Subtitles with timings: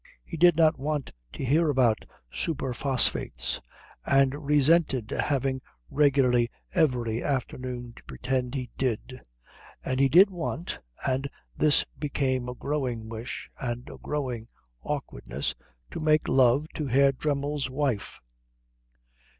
[0.25, 3.61] He did not want to hear about super phosphates,
[4.03, 9.21] and resented having regularly every afternoon to pretend he did;
[9.85, 14.47] and he did want, and this became a growing wish and a growing
[14.81, 15.53] awkwardness,
[15.91, 18.21] to make love to Herr Dremmel's wife.